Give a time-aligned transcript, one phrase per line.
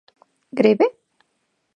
[0.59, 0.87] Gribi?